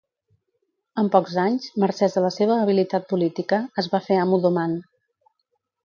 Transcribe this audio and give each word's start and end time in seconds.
En 1.01 1.11
pocs 1.15 1.35
anys, 1.43 1.67
mercès 1.85 2.17
a 2.21 2.25
la 2.27 2.33
seva 2.39 2.57
habilitat 2.63 3.07
política, 3.13 3.63
es 3.83 3.91
va 3.95 4.05
fer 4.11 4.21
amo 4.25 4.45
d'Oman. 4.47 4.79